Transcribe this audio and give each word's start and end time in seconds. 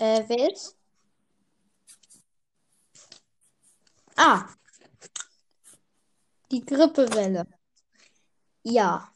Äh, 0.00 0.24
wer 0.28 0.50
ist? 0.50 0.76
Ah. 4.16 4.46
Die 6.50 6.64
Grippewelle. 6.64 7.46
Ja. 8.62 9.12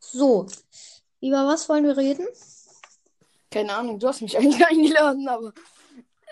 So. 0.00 0.46
Über 1.20 1.46
was 1.46 1.68
wollen 1.68 1.84
wir 1.84 1.96
reden? 1.96 2.26
Keine 3.50 3.74
Ahnung, 3.74 3.98
du 4.00 4.08
hast 4.08 4.22
mich 4.22 4.36
eigentlich 4.38 4.66
eingeladen, 4.66 5.28
aber. 5.28 5.52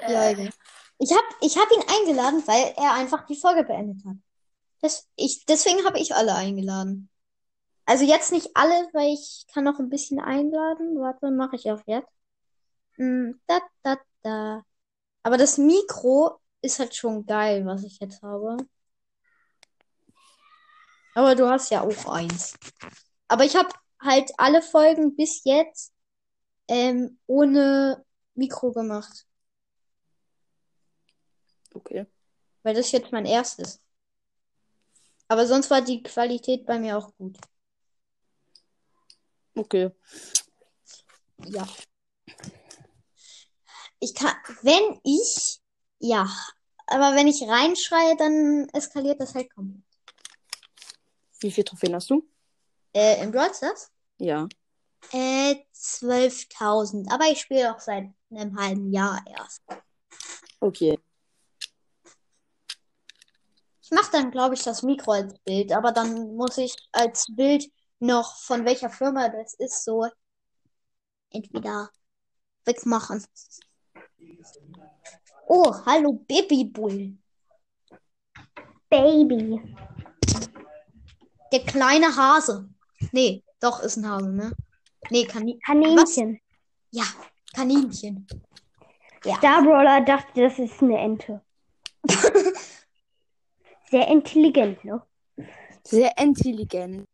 Ja, 0.09 0.31
egal. 0.31 0.51
Ich 0.99 1.13
habe 1.13 1.27
ich 1.43 1.57
hab 1.57 1.71
ihn 1.71 1.85
eingeladen, 1.89 2.43
weil 2.47 2.75
er 2.77 2.95
einfach 2.95 3.25
die 3.27 3.37
Folge 3.37 3.63
beendet 3.65 4.05
hat. 4.05 4.17
Das, 4.81 5.09
ich, 5.15 5.45
deswegen 5.47 5.85
habe 5.85 5.99
ich 6.01 6.15
alle 6.15 6.35
eingeladen. 6.35 7.09
Also 7.87 8.05
jetzt 8.05 8.33
nicht 8.33 8.51
alle, 8.55 8.89
weil 8.93 9.13
ich 9.15 9.47
kann 9.53 9.65
noch 9.65 9.79
ein 9.79 9.91
bisschen 9.91 10.19
einladen. 10.19 10.99
Warte, 10.99 11.31
mache 11.31 11.57
ich 11.57 11.71
auch 11.71 11.83
jetzt. 11.87 12.09
Mm, 12.97 13.33
da, 13.47 13.61
da, 13.83 13.99
da. 14.23 14.65
Aber 15.23 15.39
das 15.39 15.59
Mikro 15.59 16.39
ist 16.63 16.79
halt 16.79 16.95
schon 16.95 17.27
geil, 17.27 17.65
was 17.67 17.85
ich 17.85 17.99
jetzt 18.01 18.23
habe. 18.23 18.57
Aber 21.15 21.35
du 21.35 21.49
hast 21.49 21.71
ja 21.71 21.83
auch 21.83 22.07
eins. 22.07 22.55
Aber 23.29 23.45
ich 23.45 23.57
habe 23.57 23.69
halt 24.01 24.31
alle 24.37 24.63
Folgen 24.63 25.17
bis 25.17 25.43
jetzt 25.45 25.93
ähm, 26.69 27.19
ohne 27.27 28.05
Mikro 28.35 28.73
gemacht. 28.73 29.27
Okay. 31.75 32.07
Weil 32.63 32.75
das 32.75 32.93
jetzt 32.93 33.13
mein 33.13 33.27
erstes. 33.27 33.81
Aber 35.29 35.47
sonst 35.47 35.71
war 35.71 35.81
die 35.81 36.03
Qualität 36.03 36.67
bei 36.67 36.79
mir 36.79 36.99
auch 36.99 37.15
gut. 37.17 37.39
Okay. 39.57 39.91
Ja. 41.47 41.67
Ich 44.05 44.15
kann, 44.15 44.35
wenn 44.61 45.01
ich, 45.03 45.63
ja, 45.99 46.29
aber 46.87 47.17
wenn 47.17 47.27
ich 47.27 47.41
reinschreie, 47.41 48.15
dann 48.19 48.69
eskaliert 48.75 49.19
das 49.19 49.35
halt 49.35 49.51
komplett. 49.55 49.83
Wie 51.41 51.51
viele 51.51 51.65
Trophäen 51.65 51.95
hast 51.95 52.11
du? 52.11 52.29
Äh, 52.93 53.23
im 53.23 53.33
Brawl 53.33 53.55
Stars? 53.55 53.91
Ja. 54.19 54.47
Äh, 55.11 55.55
12.000. 55.75 57.11
Aber 57.11 57.33
ich 57.33 57.41
spiele 57.41 57.75
auch 57.75 57.81
seit 57.81 58.11
einem 58.31 58.61
halben 58.61 58.93
Jahr 58.93 59.25
erst. 59.27 59.63
Okay. 60.61 60.99
Ich 63.81 63.91
mache 63.91 64.13
dann, 64.13 64.31
glaube 64.31 64.55
ich, 64.55 64.63
das 64.63 64.83
Mikro 64.83 65.13
als 65.13 65.39
Bild, 65.47 65.73
aber 65.73 65.93
dann 65.93 66.37
muss 66.37 66.59
ich 66.59 66.77
als 66.93 67.25
Bild 67.31 67.73
noch 68.01 68.37
von 68.37 68.67
welcher 68.67 68.91
Firma 68.91 69.31
das 69.31 69.55
ist, 69.55 69.83
so 69.83 70.07
entweder 71.31 71.89
wegmachen. 72.67 73.25
Oh, 75.47 75.75
hallo 75.87 76.13
Babybull. 76.13 77.17
Baby. 78.89 79.61
Der 81.53 81.61
kleine 81.61 82.15
Hase. 82.17 82.69
Nee, 83.13 83.43
doch, 83.61 83.81
ist 83.81 83.97
ein 83.97 84.09
Hase, 84.09 84.33
ne? 84.33 84.53
Nee, 85.11 85.25
Kanin 85.25 85.59
Kaninchen. 85.61 86.41
ja, 86.91 87.05
Kaninchen. 87.55 88.27
Ja. 89.25 89.37
Starbrawler 89.37 90.01
dachte, 90.03 90.43
das 90.43 90.59
ist 90.59 90.83
eine 90.83 90.99
Ente. 90.99 91.43
Sehr 93.91 94.09
intelligent, 94.09 94.85
ne? 94.85 95.03
Sehr 95.85 96.17
intelligent. 96.19 97.07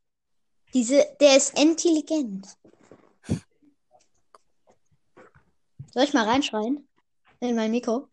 Diese, 0.72 1.04
der 1.20 1.36
ist 1.36 1.58
intelligent. 1.58 2.46
Soll 5.92 6.04
ich 6.04 6.14
mal 6.14 6.24
reinschreien? 6.24 6.88
In 7.40 7.56
mein 7.56 7.70
Mikro? 7.70 8.08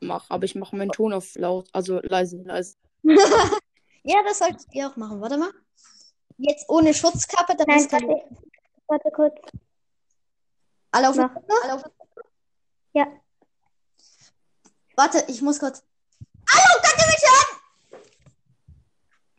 Mach, 0.00 0.28
aber 0.30 0.44
ich 0.44 0.54
mache 0.54 0.76
meinen 0.76 0.90
Ton 0.90 1.12
auf 1.12 1.34
laut, 1.36 1.68
also 1.72 2.00
leise, 2.02 2.42
leise. 2.42 2.76
Ja, 4.02 4.22
das 4.24 4.38
solltet 4.38 4.66
ihr 4.72 4.88
auch 4.88 4.96
machen. 4.96 5.20
Warte 5.20 5.36
mal. 5.36 5.50
Jetzt 6.38 6.66
ohne 6.70 6.94
Schutzkappe, 6.94 7.54
dann 7.54 7.66
Nein, 7.68 7.80
ist 7.80 7.90
kein... 7.90 8.08
warte, 8.08 8.24
warte 8.86 9.10
kurz. 9.10 9.34
Alle 10.90 11.10
auf. 11.10 11.18
Alle 11.18 11.74
auf 11.74 11.82
Ja. 12.94 13.06
Warte, 14.96 15.22
ich 15.28 15.42
muss 15.42 15.60
kurz. 15.60 15.84
Hallo, 16.50 16.80
könnt 16.82 16.98
ihr 16.98 17.06
mich 17.08 17.24
hören? 17.28 18.02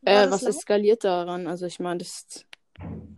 Äh, 0.03 0.31
was 0.31 0.43
eskaliert 0.43 1.03
daran? 1.03 1.47
Also 1.47 1.65
ich 1.65 1.79
meine, 1.79 1.97
das 1.97 2.09
ist. 2.09 2.45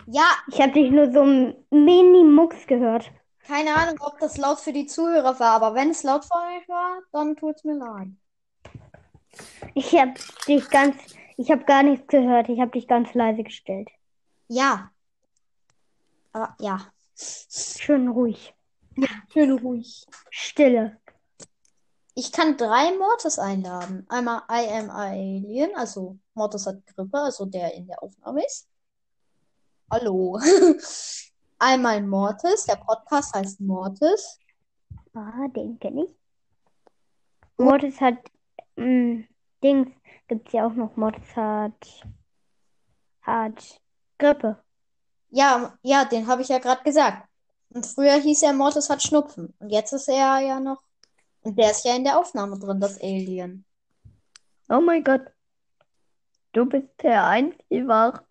Ja, 0.08 0.38
Ich 0.48 0.62
habe 0.62 0.72
dich 0.72 0.92
nur 0.92 1.12
so 1.12 1.26
mini-mux 1.72 2.68
gehört. 2.68 3.12
Keine 3.46 3.76
Ahnung, 3.76 4.00
ob 4.00 4.20
das 4.20 4.38
laut 4.38 4.60
für 4.60 4.74
die 4.74 4.86
Zuhörer 4.86 5.40
war, 5.40 5.52
aber 5.52 5.76
wenn 5.76 5.90
es 5.92 6.04
laut 6.04 6.26
für 6.26 6.36
euch 6.36 6.68
war, 6.68 7.02
dann 7.12 7.36
tut's 7.36 7.64
mir 7.64 7.76
leid. 7.76 8.10
Ich 9.74 9.94
habe 9.96 10.14
dich 10.48 10.70
ganz, 10.70 10.96
ich 11.38 11.52
habe 11.52 11.64
gar 11.66 11.84
nichts 11.84 12.08
gehört. 12.08 12.50
Ich 12.50 12.60
habe 12.60 12.72
dich 12.72 12.88
ganz 12.88 13.14
leise 13.14 13.44
gestellt. 13.44 13.90
Ja. 14.48 14.92
Aber 16.32 16.56
ja. 16.60 16.88
Schön 17.16 18.08
ruhig. 18.08 18.54
Schön 19.32 19.52
ruhig. 19.60 20.06
Stille. 20.30 21.00
Ich 22.16 22.32
kann 22.32 22.58
drei 22.58 22.96
Mortis 22.96 23.40
einladen. 23.40 24.06
Einmal 24.10 24.44
I 24.50 24.68
am 24.70 24.90
Alien, 24.92 25.76
also 25.76 26.18
Mortis 26.36 26.68
hat 26.68 26.86
Grippe, 26.86 27.18
also 27.18 27.46
der 27.46 27.74
in 27.74 27.88
der 27.88 28.02
Aufnahme 28.04 28.46
ist. 28.46 28.68
Hallo. 29.90 30.40
Einmal 31.66 32.02
Mortis, 32.02 32.66
der 32.66 32.76
Podcast 32.76 33.34
heißt 33.34 33.62
Mortis. 33.62 34.38
Ah, 35.14 35.48
den 35.48 35.80
kenne 35.80 36.04
ich. 36.04 36.10
Mortis 37.58 38.02
hat, 38.02 38.18
mh, 38.76 39.24
Dings, 39.64 39.90
gibt's 40.28 40.52
ja 40.52 40.68
auch 40.68 40.74
noch. 40.74 40.98
Mortis 40.98 41.34
hat, 41.38 42.04
hat 43.22 43.82
Grippe. 44.18 44.62
Ja, 45.30 45.78
ja, 45.84 46.04
den 46.04 46.28
habe 46.28 46.42
ich 46.42 46.50
ja 46.50 46.60
gerade 46.60 46.84
gesagt. 46.84 47.30
Und 47.70 47.88
früher 47.88 48.16
hieß 48.16 48.44
er 48.44 48.52
Mortis 48.52 48.90
hat 48.90 49.02
Schnupfen. 49.02 49.56
Und 49.60 49.70
jetzt 49.70 49.94
ist 49.94 50.10
er 50.10 50.40
ja 50.40 50.60
noch. 50.60 50.84
Und 51.44 51.58
der 51.58 51.72
ist 51.72 51.86
ja 51.86 51.96
in 51.96 52.04
der 52.04 52.20
Aufnahme 52.20 52.60
drin, 52.60 52.82
das 52.82 53.02
Alien. 53.02 53.64
Oh 54.68 54.82
mein 54.82 55.02
Gott. 55.02 55.32
Du 56.52 56.66
bist 56.66 56.90
der 57.02 57.26
einzige 57.26 57.86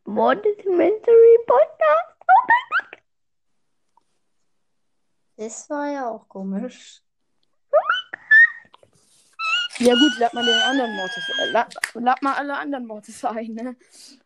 Mortis 0.05 0.65
Mystery 0.67 1.39
Podcast. 1.47 2.12
Das 5.43 5.69
war 5.71 5.91
ja 5.91 6.09
auch 6.09 6.29
komisch. 6.29 7.03
Ja 9.79 9.93
gut, 9.95 10.19
lad 10.21 10.33
mal 10.35 10.45
den 10.45 10.55
anderen 10.55 10.95
Mortis. 10.95 11.29
Äh, 11.41 11.51
lad, 11.51 11.75
lad 11.95 12.23
mal 12.23 12.35
alle 12.35 12.57
anderen 12.57 12.87
Mortis 12.87 13.25
ein, 13.25 13.55
ne? 13.55 13.77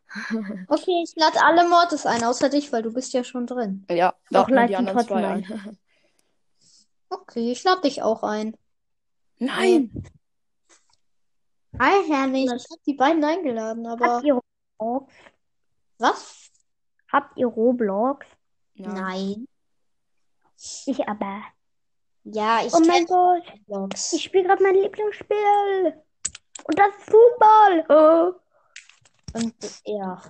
Okay, 0.68 1.02
ich 1.02 1.14
lade 1.16 1.42
alle 1.42 1.66
Mortis 1.68 2.04
ein, 2.04 2.22
außer 2.22 2.50
dich, 2.50 2.70
weil 2.70 2.82
du 2.82 2.92
bist 2.92 3.14
ja 3.14 3.24
schon 3.24 3.46
drin. 3.46 3.86
Ja, 3.90 4.14
Doch, 4.30 4.48
lad 4.48 4.50
mal 4.50 4.54
lad 4.56 4.68
die 4.68 4.76
anderen 4.76 5.06
zwei 5.06 5.26
ein. 5.26 5.44
ein. 5.50 5.78
Okay, 7.08 7.50
ich 7.50 7.64
lade 7.64 7.80
dich 7.80 8.02
auch 8.02 8.22
ein. 8.22 8.54
Nein! 9.38 9.90
Hi, 11.78 12.06
Herrlich. 12.08 12.44
Ich 12.44 12.70
habe 12.70 12.82
die 12.86 12.94
beiden 12.94 13.24
eingeladen, 13.24 13.86
aber 13.86 14.16
Habt 14.16 14.24
ihr 14.26 14.38
Roblox? 14.78 15.12
was? 15.98 16.50
Habt 17.10 17.38
ihr 17.38 17.46
Roblox? 17.46 18.26
Ja. 18.74 18.92
Nein. 18.92 19.48
Ich 20.56 21.08
aber. 21.08 21.42
Ja, 22.24 22.64
ich 22.64 22.72
Oh 22.72 22.80
mein 22.80 23.06
Gott. 23.06 23.42
Roblox. 23.68 24.12
Ich 24.12 24.24
spiele 24.24 24.44
gerade 24.44 24.62
mein 24.62 24.74
Lieblingsspiel. 24.74 26.02
Und 26.64 26.78
das 26.78 26.88
ist 26.96 27.10
Fußball. 27.10 27.86
Oh. 27.88 28.40
Und 29.34 29.54
ja. 29.84 30.22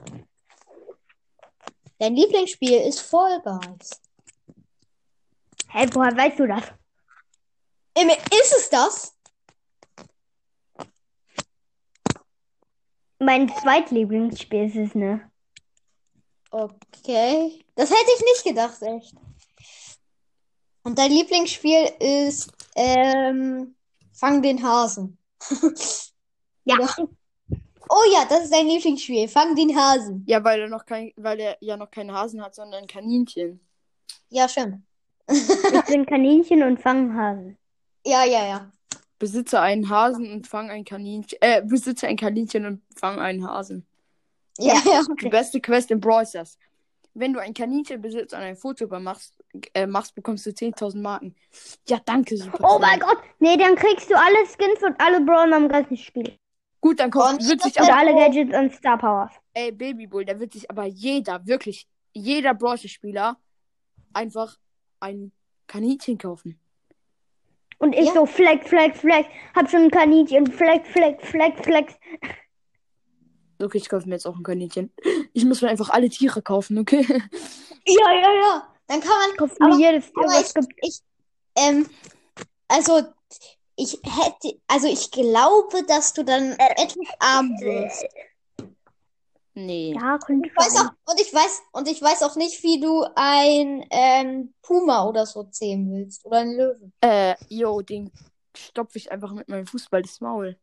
Dein 1.98 2.14
Lieblingsspiel 2.14 2.80
ist 2.82 3.00
Fall 3.00 3.40
Guys. 3.42 4.02
Hä, 5.68 5.86
woher 5.92 6.16
weißt 6.16 6.38
du 6.38 6.46
das? 6.46 6.64
Emil, 7.94 8.16
ist 8.30 8.54
es 8.56 8.68
das? 8.68 9.16
Mein 13.18 13.48
zweitlieblingsspiel 13.48 14.66
ist 14.66 14.76
es, 14.76 14.94
ne? 14.94 15.30
Okay. 16.50 17.64
Das 17.74 17.90
hätte 17.90 18.10
ich 18.16 18.24
nicht 18.24 18.44
gedacht, 18.44 18.82
echt. 18.82 19.14
Und 20.86 20.96
dein 21.00 21.10
Lieblingsspiel 21.10 21.90
ist 21.98 22.52
ähm, 22.76 23.74
Fang 24.12 24.40
den 24.40 24.62
Hasen. 24.62 25.18
Ja. 26.64 26.76
Oh 27.88 28.02
ja, 28.12 28.24
das 28.28 28.44
ist 28.44 28.52
dein 28.52 28.68
Lieblingsspiel. 28.68 29.26
Fang 29.26 29.56
den 29.56 29.76
Hasen. 29.76 30.22
Ja, 30.28 30.44
weil 30.44 30.60
er 30.60 30.68
noch 30.68 30.86
kein, 30.86 31.12
weil 31.16 31.40
er 31.40 31.56
ja 31.60 31.76
noch 31.76 31.90
keinen 31.90 32.12
Hasen 32.12 32.40
hat, 32.40 32.54
sondern 32.54 32.82
ein 32.82 32.86
Kaninchen. 32.86 33.60
Ja, 34.28 34.48
stimmt. 34.48 34.82
Ich 35.28 35.84
bin 35.88 36.06
Kaninchen 36.06 36.62
und 36.62 36.80
Fanghasen. 36.80 37.58
Ja, 38.04 38.24
ja, 38.24 38.46
ja. 38.46 38.70
Besitze 39.18 39.60
einen 39.60 39.88
Hasen 39.90 40.30
und 40.30 40.46
fang 40.46 40.70
ein 40.70 40.84
Kaninchen. 40.84 41.36
Äh, 41.40 41.62
besitze 41.62 42.06
ein 42.06 42.16
Kaninchen 42.16 42.64
und 42.64 42.82
fang 42.94 43.18
einen 43.18 43.44
Hasen. 43.44 43.84
Ja, 44.58 44.80
ja. 44.84 45.02
Die 45.20 45.28
beste 45.28 45.60
Quest 45.60 45.90
in 45.90 45.98
Brawl 45.98 46.24
Stars. 46.24 46.56
Wenn 47.12 47.32
du 47.32 47.40
ein 47.40 47.54
Kaninchen 47.54 48.00
besitzt 48.00 48.34
und 48.34 48.40
ein 48.40 48.56
Foto 48.56 48.84
über 48.84 49.00
machst, 49.00 49.35
äh, 49.74 49.86
machst, 49.86 50.14
bekommst 50.14 50.46
du 50.46 50.50
10.000 50.50 51.00
Marken. 51.00 51.34
Ja, 51.88 51.98
danke, 52.04 52.36
super. 52.36 52.58
Oh 52.62 52.78
mein 52.78 53.00
Gott. 53.00 53.18
Nee, 53.38 53.56
dann 53.56 53.74
kriegst 53.76 54.10
du 54.10 54.14
alle 54.16 54.38
Skins 54.46 54.82
und 54.82 55.00
alle 55.00 55.20
Brawler 55.20 55.56
im 55.58 55.68
ganzen 55.68 55.96
Spiel. 55.96 56.36
Gut, 56.80 57.00
dann 57.00 57.10
kommt, 57.10 57.40
Und 57.40 57.48
wird 57.48 57.62
sich 57.62 57.80
aber, 57.80 57.96
alle 57.96 58.14
Gadgets 58.14 58.56
und 58.56 58.72
Star 58.72 58.98
Powers. 58.98 59.32
ey, 59.54 59.72
Babybull, 59.72 60.24
da 60.24 60.38
wird 60.38 60.52
sich 60.52 60.70
aber 60.70 60.84
jeder, 60.84 61.44
wirklich, 61.46 61.88
jeder 62.12 62.54
Brawler-Spieler 62.54 63.36
einfach 64.12 64.56
ein 65.00 65.32
Kaninchen 65.66 66.18
kaufen. 66.18 66.58
Und 67.78 67.92
ich 67.94 68.06
Ja. 68.06 68.14
so 68.14 68.26
Flex, 68.26 68.68
Flex, 68.68 69.00
Flex. 69.00 69.28
Hab 69.54 69.68
schon 69.70 69.82
ein 69.82 69.90
Kaninchen. 69.90 70.46
Flex, 70.50 70.88
Flex, 70.88 71.28
Flex, 71.28 71.60
Flex. 71.60 71.94
Okay, 73.62 73.78
ich 73.78 73.88
kaufe 73.88 74.06
mir 74.08 74.14
jetzt 74.14 74.26
auch 74.26 74.36
ein 74.36 74.42
Kaninchen. 74.42 74.92
Ich 75.32 75.44
muss 75.44 75.62
mir 75.62 75.68
einfach 75.68 75.90
alle 75.90 76.08
Tiere 76.08 76.42
kaufen, 76.42 76.78
okay? 76.78 77.04
Ja, 77.86 78.12
ja, 78.12 78.34
ja. 78.34 78.74
Dann 78.88 79.00
kann 79.00 79.10
man. 79.10 79.36
Kauf 79.36 79.50
Aber- 79.60 79.74
mir 79.76 79.92
jedes 79.92 80.10
Aber 80.14 80.40
ich, 80.40 80.68
ich, 80.82 81.00
ähm, 81.56 81.88
also, 82.68 83.02
ich 83.76 83.98
hätte, 84.02 84.58
also 84.66 84.86
ich 84.86 85.10
glaube, 85.10 85.84
dass 85.84 86.12
du 86.14 86.24
dann 86.24 86.52
etwas 86.52 86.96
arm 87.18 87.50
wirst. 87.60 88.06
Nee. 89.54 89.94
Ja, 89.98 90.18
könnte 90.18 90.48
Ich 90.48 90.56
weiß 90.56 90.76
auch, 90.76 90.90
und 91.10 91.20
ich 91.20 91.32
weiß, 91.32 91.62
und 91.72 91.88
ich 91.88 92.02
weiß 92.02 92.22
auch 92.24 92.36
nicht, 92.36 92.62
wie 92.62 92.78
du 92.78 93.06
ein 93.14 93.86
ähm, 93.90 94.52
Puma 94.60 95.06
oder 95.06 95.24
so 95.24 95.44
zähmen 95.44 95.90
willst. 95.92 96.26
Oder 96.26 96.38
ein 96.40 96.52
Löwen. 96.52 96.92
Äh, 97.00 97.36
yo, 97.48 97.80
den 97.80 98.12
stopfe 98.54 98.98
ich 98.98 99.10
einfach 99.10 99.32
mit 99.32 99.48
meinem 99.48 99.66
Fußball 99.66 100.02
das 100.02 100.20
Maul. 100.20 100.58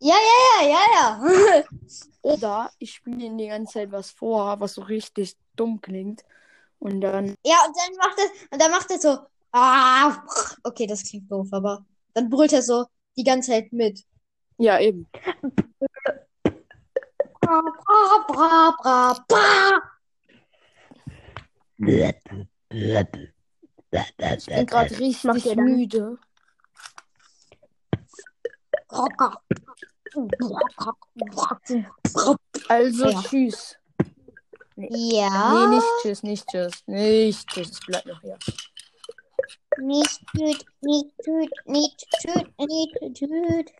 Ja, 0.00 0.16
ja, 0.60 0.66
ja, 0.66 0.80
ja. 0.94 1.64
Oder 2.22 2.70
ich 2.80 2.94
spiele 2.94 3.24
ihm 3.26 3.38
die 3.38 3.46
ganze 3.46 3.74
Zeit 3.74 3.92
was 3.92 4.10
vor, 4.10 4.58
was 4.58 4.74
so 4.74 4.82
richtig 4.82 5.36
dumm 5.54 5.80
klingt. 5.80 6.24
Und 6.80 7.00
dann. 7.02 7.34
ja, 7.44 7.56
und 7.66 7.76
dann 7.76 7.96
macht 7.96 8.18
er, 8.18 8.52
und 8.52 8.60
dann 8.60 8.70
macht 8.70 8.90
er 8.90 8.98
so, 8.98 9.18
ah, 9.52 10.22
okay, 10.64 10.86
das 10.86 11.04
klingt 11.04 11.30
doof, 11.30 11.48
aber 11.52 11.84
dann 12.14 12.28
brüllt 12.30 12.52
er 12.52 12.62
so 12.62 12.86
die 13.16 13.24
ganze 13.24 13.50
Zeit 13.52 13.72
mit. 13.72 14.04
Ja, 14.56 14.78
eben. 14.80 15.08
Bra, 17.40 17.62
bra, 17.62 18.24
bra, 18.28 18.76
bra, 18.82 19.24
bra. 19.28 19.82
Ich 24.30 24.46
bin 24.46 24.66
gerade 24.66 24.98
richtig 24.98 25.56
müde. 25.56 26.18
Also, 32.68 33.08
Ja. 33.08 33.22
Tschüss. 34.88 35.12
Ja, 35.12 35.66
Nee, 35.68 35.76
nicht 35.76 35.86
tschüss, 36.02 36.22
nicht 36.22 36.46
tschüss. 36.48 36.82
Nicht 36.86 37.48
tschüss. 37.48 37.70
Es 37.70 37.80
bleibt 37.80 38.06
noch 38.06 38.20
hier. 38.20 38.38
nicht 39.78 40.20
tüt, 40.36 40.64
nicht 40.82 41.06
tüt, 41.24 41.50
nicht 41.66 42.06
tüt, 42.20 42.58
nicht 42.68 43.16
tüt. 43.16 43.70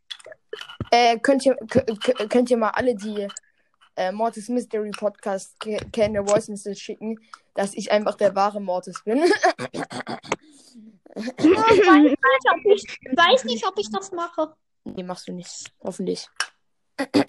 Äh, 0.90 1.18
könnt 1.18 1.44
ihr, 1.46 1.56
könnt 2.28 2.50
ihr 2.50 2.56
mal 2.56 2.70
alle, 2.70 2.94
die 2.94 3.28
äh, 3.96 4.12
Mortis 4.12 4.48
Mystery 4.48 4.90
Podcast 4.90 5.58
ke 5.60 5.76
kennen, 5.92 6.16
eine 6.16 6.26
Voice 6.26 6.48
Message 6.48 6.82
schicken, 6.82 7.18
dass 7.54 7.74
ich 7.74 7.92
einfach 7.92 8.14
der 8.16 8.34
wahre 8.34 8.60
Mortis 8.60 9.02
bin? 9.04 9.24
Ich 11.16 11.26
weiß 11.44 12.02
nicht, 12.02 12.18
ob 12.52 12.64
ich, 12.72 12.84
weiß 13.16 13.44
nicht, 13.44 13.66
ob 13.66 13.76
ich 13.78 13.90
das 13.90 14.12
mache. 14.12 14.54
nee, 14.84 15.02
machst 15.02 15.26
du 15.26 15.32
nicht. 15.32 15.72
Hoffentlich. 15.82 16.28
Warte 16.96 17.26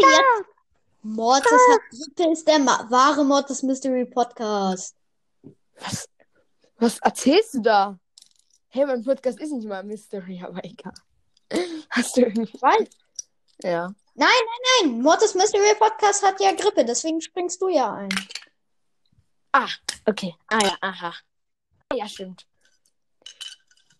jetzt. 0.00 0.53
Mortis 1.04 1.52
hat 1.70 1.80
Grippe 1.90 2.32
ist 2.32 2.48
der 2.48 2.58
ma 2.58 2.86
wahre 2.90 3.24
Mortis 3.24 3.62
Mystery 3.62 4.06
Podcast. 4.06 4.96
Was, 5.78 6.08
was 6.78 6.98
erzählst 7.00 7.52
du 7.54 7.60
da? 7.60 7.98
Hey, 8.68 8.86
mein 8.86 9.04
Podcast 9.04 9.38
ist 9.38 9.52
nicht 9.52 9.68
mal 9.68 9.84
Mystery, 9.84 10.42
aber 10.42 10.64
egal. 10.64 10.94
Hast 11.90 12.16
du 12.16 12.22
irgendwie. 12.22 12.58
Was? 12.62 12.88
Ja. 13.62 13.94
Nein, 14.14 15.02
Mortis 15.02 15.34
Mystery 15.34 15.74
Podcast 15.78 16.24
hat 16.24 16.40
ja 16.40 16.52
Grippe, 16.54 16.86
deswegen 16.86 17.20
springst 17.20 17.60
du 17.60 17.68
ja 17.68 17.92
ein. 17.92 18.08
Ah, 19.52 19.68
okay. 20.06 20.34
Ah 20.48 20.64
ja, 20.64 20.74
aha. 20.80 21.14
Ah, 21.90 21.96
Ja, 21.96 22.08
stimmt. 22.08 22.46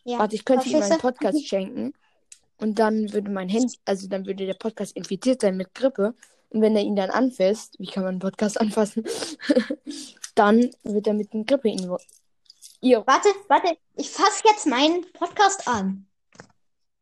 Ja. 0.04 0.18
Warte, 0.20 0.36
ich 0.36 0.44
könnte 0.46 0.66
ihm 0.68 0.78
Verstehst 0.78 0.92
einen 0.92 1.00
du? 1.02 1.08
Podcast 1.08 1.46
schenken. 1.46 1.92
Und 2.56 2.78
dann 2.78 3.12
würde 3.12 3.30
mein 3.30 3.50
Handy, 3.50 3.78
also 3.84 4.08
dann 4.08 4.24
würde 4.24 4.46
der 4.46 4.54
Podcast 4.54 4.96
infiziert 4.96 5.42
sein 5.42 5.58
mit 5.58 5.74
Grippe. 5.74 6.14
Und 6.54 6.60
wenn 6.62 6.76
er 6.76 6.82
ihn 6.82 6.94
dann 6.94 7.10
anfasst, 7.10 7.74
wie 7.80 7.86
kann 7.86 8.04
man 8.04 8.10
einen 8.10 8.18
Podcast 8.20 8.60
anfassen? 8.60 9.04
dann 10.36 10.70
wird 10.84 11.08
er 11.08 11.14
mit 11.14 11.32
dem 11.32 11.44
Grippe 11.44 11.68
ihn. 11.68 11.92
Ihr. 12.80 13.04
Warte, 13.06 13.28
warte, 13.48 13.76
ich 13.96 14.08
fasse 14.08 14.42
jetzt 14.46 14.64
meinen 14.66 15.04
Podcast 15.14 15.66
an. 15.66 16.06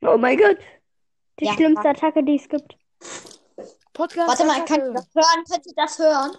Oh 0.01 0.17
mein 0.17 0.39
Gott. 0.39 0.57
Die 1.39 1.45
Ja. 1.45 1.53
schlimmste 1.53 1.87
Attacke, 1.91 2.25
die 2.25 2.37
es 2.37 2.49
gibt. 2.49 2.77
Podcast. 3.93 4.29
Warte 4.29 4.45
mal, 4.47 4.65
könnt 4.65 4.85
ihr 4.85 4.93
das 4.95 5.09
hören? 5.15 5.45
Könnt 5.51 5.67
ihr 5.67 5.73
das 5.77 5.99
hören? 5.99 6.37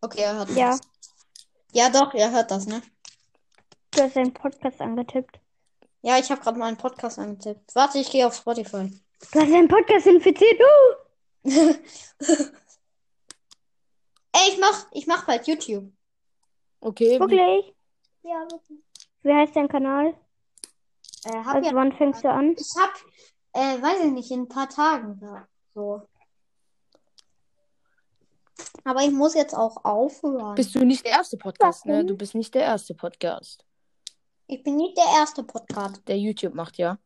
Okay, 0.00 0.22
er 0.22 0.34
hört 0.34 0.50
Ja. 0.50 0.70
das. 0.70 0.80
Ja, 1.72 1.88
doch, 1.88 2.12
er 2.14 2.32
hört 2.32 2.50
das, 2.50 2.66
ne? 2.66 2.82
Du 3.92 4.02
hast 4.02 4.16
deinen 4.16 4.32
Podcast 4.34 4.80
angetippt. 4.80 5.38
Ja, 6.02 6.18
ich 6.18 6.30
habe 6.30 6.40
gerade 6.40 6.58
meinen 6.58 6.76
Podcast 6.76 7.18
angetippt. 7.18 7.74
Warte, 7.74 7.98
ich 7.98 8.10
gehe 8.10 8.26
auf 8.26 8.34
Spotify. 8.34 8.90
Du 9.32 9.40
hast 9.40 9.52
deinen 9.52 9.68
Podcast 9.68 10.06
infiziert. 10.06 10.60
Uh! 10.60 11.44
Ey, 14.32 14.48
ich 14.52 14.58
mach, 14.58 14.86
ich 14.92 15.06
mach 15.06 15.26
bald 15.26 15.46
YouTube. 15.46 15.92
Okay. 16.80 17.16
wie- 17.16 17.20
Wirklich? 17.20 17.74
Ja, 18.22 18.46
wirklich. 18.50 18.78
Wie 19.22 19.32
heißt 19.34 19.54
dein 19.56 19.68
Kanal? 19.68 20.14
Äh, 21.24 21.32
hab 21.44 21.56
Also 21.56 21.68
ja, 21.70 21.74
wann 21.74 21.92
fängst 21.92 22.24
du 22.24 22.30
an? 22.30 22.54
ich 22.56 22.66
hab, 22.80 22.94
äh, 23.52 23.82
weiß 23.82 24.04
ich 24.06 24.12
nicht, 24.12 24.30
in 24.30 24.42
ein 24.42 24.48
paar 24.48 24.68
Tagen 24.68 25.18
da. 25.20 25.46
So. 25.74 26.02
Aber 28.84 29.02
ich 29.02 29.10
muss 29.10 29.34
jetzt 29.34 29.54
auch 29.54 29.84
aufhören. 29.84 30.54
Bist 30.54 30.74
du 30.74 30.84
nicht 30.84 31.04
der 31.04 31.12
erste 31.12 31.36
Podcast, 31.36 31.84
ne? 31.84 32.04
Du 32.04 32.16
bist 32.16 32.34
nicht 32.34 32.54
der 32.54 32.62
erste 32.62 32.94
Podcast, 32.94 33.64
Ich 34.52 34.62
bin 34.64 34.76
nicht 34.76 34.96
der 34.96 35.04
erste 35.20 35.44
Podcast. 35.44 36.02
der 36.08 36.18
YouTube 36.18 36.54
macht, 36.54 36.76
ja? 36.76 36.98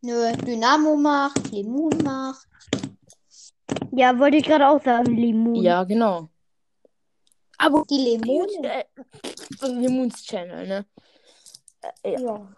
Nö, 0.00 0.32
Dynamo 0.32 0.96
macht, 0.96 1.50
Lemon 1.52 1.90
macht. 2.02 2.48
Ja, 3.92 4.18
wollte 4.18 4.38
ich 4.38 4.44
gerade 4.44 4.66
auch 4.66 4.82
sagen, 4.82 5.14
Limon. 5.14 5.56
Ja, 5.56 5.84
genau. 5.84 6.28
Aber 7.58 7.82
Die 7.90 7.98
Lemone. 7.98 8.82
äh, 8.82 8.84
Lemons 9.66 10.22
Channel, 10.22 10.66
ne? 10.66 10.86
Äh, 12.02 12.12
ja. 12.12 12.20
Ja. 12.20 12.48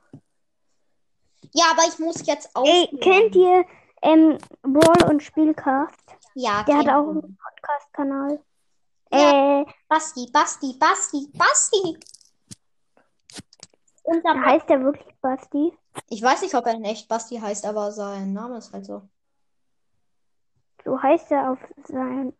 Ja, 1.52 1.64
aber 1.72 1.82
ich 1.88 1.98
muss 1.98 2.24
jetzt 2.26 2.48
Ey, 2.54 2.84
aufhören. 2.84 3.00
kennt 3.00 3.34
ihr 3.34 3.64
ähm, 4.02 4.38
Brawl 4.62 5.10
und 5.10 5.20
Spielcast? 5.20 5.98
Ja, 6.34 6.62
Der 6.62 6.76
hat 6.78 6.88
auch 6.88 7.08
einen 7.08 7.36
Podcast-Kanal. 7.36 8.40
Ja. 9.12 9.62
Äh, 9.62 9.66
Basti, 9.88 10.28
Basti, 10.32 10.76
Basti, 10.78 11.26
Basti. 11.34 11.98
Unser 14.10 14.34
da 14.34 14.44
heißt 14.44 14.68
der 14.68 14.82
wirklich 14.82 15.14
Basti. 15.20 15.72
Ich 16.08 16.20
weiß 16.20 16.42
nicht, 16.42 16.56
ob 16.56 16.66
er 16.66 16.74
in 16.74 16.84
echt 16.84 17.08
Basti 17.08 17.36
heißt, 17.36 17.64
aber 17.64 17.92
sein 17.92 18.32
Name 18.32 18.58
ist 18.58 18.72
halt 18.72 18.84
so. 18.84 19.02
So 20.84 21.00
heißt 21.00 21.30
er 21.30 21.52
auf 21.52 21.58
seinem. 21.84 22.32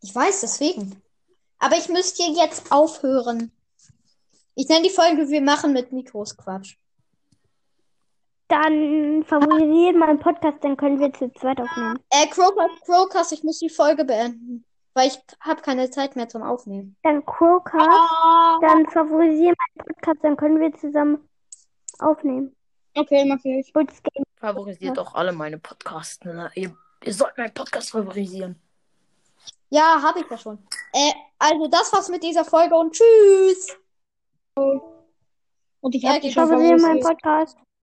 Ich 0.00 0.14
weiß, 0.14 0.40
deswegen. 0.40 1.02
Aber 1.58 1.76
ich 1.76 1.90
müsste 1.90 2.22
jetzt 2.22 2.72
aufhören. 2.72 3.52
Ich 4.54 4.66
nenne 4.68 4.84
die 4.84 4.90
Folge 4.90 5.28
Wir 5.28 5.42
machen 5.42 5.74
mit 5.74 5.92
Mikros 5.92 6.38
Quatsch. 6.38 6.76
Dann 8.48 9.22
favorisiert 9.24 9.96
mal 9.96 10.08
einen 10.08 10.20
Podcast, 10.20 10.58
dann 10.62 10.78
können 10.78 10.98
wir 11.00 11.12
zu 11.12 11.30
zweit 11.34 11.60
aufnehmen. 11.60 11.98
Äh, 12.08 12.28
Crowcast, 12.28 12.82
Crowcast, 12.86 13.32
ich 13.32 13.44
muss 13.44 13.58
die 13.58 13.68
Folge 13.68 14.06
beenden. 14.06 14.64
Weil 15.00 15.08
ich 15.08 15.18
habe 15.40 15.62
keine 15.62 15.88
Zeit 15.90 16.14
mehr 16.14 16.28
zum 16.28 16.42
Aufnehmen. 16.42 16.94
Dann 17.02 17.24
Crowcast, 17.24 17.88
Ah, 17.88 18.58
dann 18.60 18.86
favorisieren 18.86 19.54
mal 19.56 19.64
einen 19.82 19.94
Podcast, 19.94 20.18
dann 20.22 20.36
können 20.36 20.60
wir 20.60 20.74
zusammen 20.74 21.26
aufnehmen. 22.00 22.54
okay, 22.94 23.24
mach 23.24 23.42
ich. 23.44 23.72
Favorisiert 24.36 24.98
auch 24.98 25.14
alle 25.14 25.32
meine 25.32 25.56
Podcasts. 25.56 26.22
Ne? 26.22 26.50
Ihr, 26.54 26.76
ihr 27.02 27.14
sollt 27.14 27.38
meinen 27.38 27.54
Podcast 27.54 27.92
favorisieren. 27.92 28.60
Ja, 29.70 30.02
habe 30.02 30.20
ich 30.20 30.30
ja 30.30 30.36
schon. 30.36 30.58
Äh, 30.92 31.12
also 31.38 31.66
das 31.68 31.90
war's 31.94 32.10
mit 32.10 32.22
dieser 32.22 32.44
Folge 32.44 32.74
und 32.76 32.92
tschüss. 32.92 33.78
Und 34.54 35.94
ich 35.94 36.02
Ja, 36.02 36.10
hab 36.12 36.20
die 36.20 36.28
ich 36.28 36.34
schon 36.34 36.46
Favorisieren 36.46 36.82
mal 36.82 36.90
einen 36.90 37.02
favorisiert. 37.02 37.22
Podcast. 37.22 37.58